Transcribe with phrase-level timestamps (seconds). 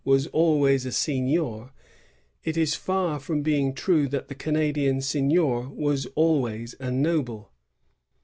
[0.03, 1.69] was always a seignior,
[2.43, 7.51] it is far from being true that the Canadian seignior was always a noble.